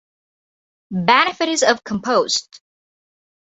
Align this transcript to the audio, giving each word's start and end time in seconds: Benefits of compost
Benefits 0.91 1.61
of 1.61 1.83
compost 1.83 2.59